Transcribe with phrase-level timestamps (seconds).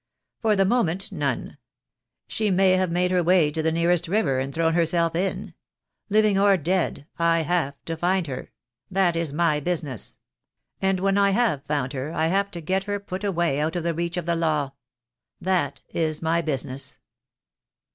[0.39, 1.59] "For the moment, none.
[2.27, 5.53] She may have made her way to the nearest river and thrown herself in.
[6.09, 8.51] Living or dead, I have to find her.
[8.89, 10.17] That i$ my business.
[10.81, 13.93] And when I have found her I have to geVher put away out of the
[13.93, 14.71] reach of the law.
[15.43, 16.97] Tliat is my business."